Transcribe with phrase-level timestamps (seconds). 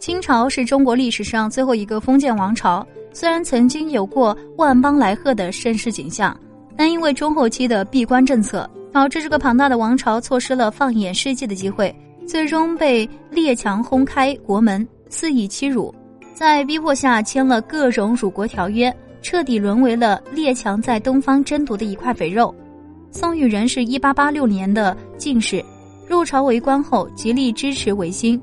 [0.00, 6.34] 清朝是中国历史上最后一个封建王朝，虽然曾经有过万邦来贺的盛世景象，
[6.74, 11.94] 但因为中后期的闭关政策，导致这个庞大的王朝错失了放眼世界的机会，
[12.26, 15.94] 最终被列强轰开国门，肆意欺辱，
[16.32, 18.90] 在逼迫下签了各种辱国条约，
[19.20, 22.54] 彻底沦为了列强在东方争夺的一块肥肉。
[23.10, 25.62] 宋玉人是一八八六年的进士，
[26.08, 28.40] 入朝为官后极力支持维新。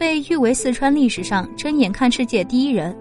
[0.00, 2.96] 被誉为四川历史上睁眼看世界第一人。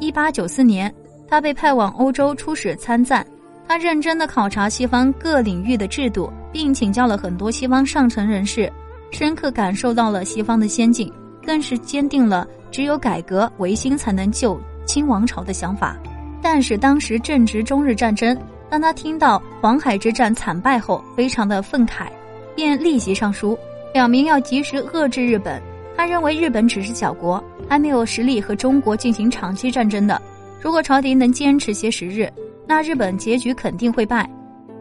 [0.00, 0.92] 一八九四年，
[1.28, 3.24] 他被派往欧洲出使参赞。
[3.68, 8.68] 他认真地考察西方各领域的制度，并请教了很多西方上层人士，
[9.12, 11.08] 深刻感受到了西方的先进，
[11.46, 15.96] 更是坚定了只有改革维新才能救清王朝的想法。
[16.42, 18.36] 但是当时正值中日战争，
[18.68, 22.08] 当他听到黄海之战惨败后，非常的愤慨，
[22.56, 23.56] 便立即上书，
[23.92, 25.62] 表明要及时遏制日本。
[25.96, 30.20] 他认为日本只是小国，还没有实力和中国进行长期战争的。
[30.60, 32.30] 如果朝廷能坚持些时日，
[32.66, 34.28] 那日本结局肯定会败。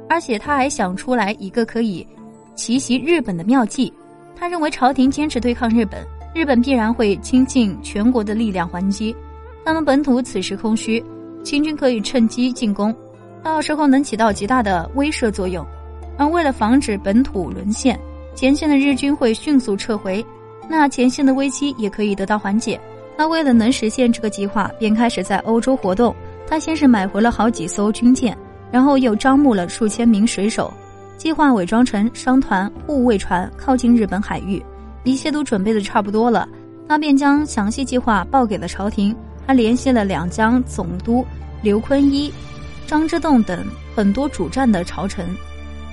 [0.09, 2.05] 而且他还想出来一个可以
[2.53, 3.91] 奇袭日本的妙计。
[4.36, 9.16] 他认为朝廷坚持对抗日本，日本必然会倾尽全国的力量还击。
[9.64, 11.03] 他们本土此时空虚，
[11.43, 12.93] 清军可以趁机进攻，
[13.41, 15.66] 到时候能起到极大的威慑作用。
[16.17, 17.97] 而为了防止本土沦陷，
[18.36, 20.23] 前线的日军会迅速撤回。
[20.72, 22.80] 那前线的危机也可以得到缓解。
[23.17, 26.16] 他为了能实现这个计划，便开始在欧洲活动。
[26.47, 28.36] 他先是买回了好几艘军舰，
[28.72, 30.73] 然后又招募了数千名水手，
[31.17, 34.64] 计划伪装成商团、护卫船，靠近日本海域。
[35.03, 36.47] 一切都准备的差不多了，
[36.88, 39.14] 他便将详细计划报给了朝廷。
[39.45, 41.25] 他联系了两江总督
[41.61, 42.31] 刘坤一、
[42.88, 43.59] 张之洞等
[43.94, 45.25] 很多主战的朝臣，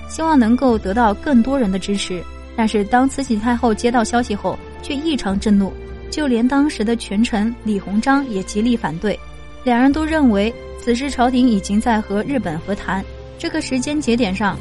[0.07, 2.23] 希望能够得到更多人的支持。
[2.55, 5.73] 但是当慈禧太后接到消息后，却异常震怒，
[6.09, 9.19] 就连当时的权臣李鸿章也极力反对。
[9.63, 13.03] 两人都认为此时朝廷已经在和日本和谈，
[13.37, 14.57] 这个时间节点上，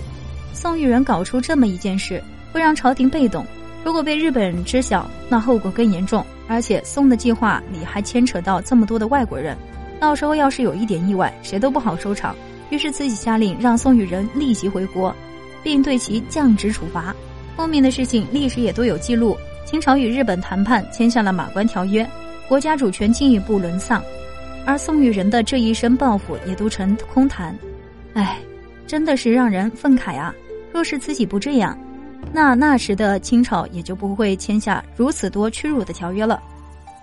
[0.53, 3.47] 宋玉人搞出这么一件事，会让朝廷被动。
[3.85, 6.25] 如果被日本人知晓，那后果更严重。
[6.49, 9.57] 而且宋的计划里还牵扯到这么多的外国人，
[10.01, 12.35] 到时候要是有一点意外，谁都不好收场。
[12.71, 15.15] 于是慈禧下令让宋玉人立即回国，
[15.63, 17.15] 并对其降职处罚。
[17.55, 19.37] 后面的事情历史也都有记录。
[19.69, 22.03] 清朝与日本谈判签下了《马关条约》，
[22.49, 24.03] 国家主权进一步沦丧，
[24.65, 27.55] 而宋玉人的这一身抱负也都成空谈。
[28.15, 28.39] 唉，
[28.87, 30.35] 真的是让人愤慨啊！
[30.73, 31.79] 若是自己不这样，
[32.33, 36.43] 那那时的清朝也就不会签下如此多屈辱的条约了。